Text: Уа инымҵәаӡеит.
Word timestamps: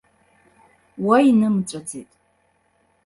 Уа 1.05 1.17
инымҵәаӡеит. 1.29 2.11